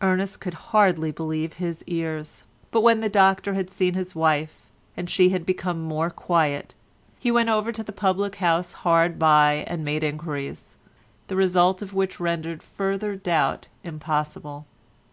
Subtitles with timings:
[0.00, 5.08] Ernest could hardly believe his ears, but when the doctor had seen his wife and
[5.08, 6.74] she had become more quiet,
[7.20, 10.78] he went over to the public house hard by and made enquiries,
[11.28, 14.66] the result of which rendered further doubt impossible.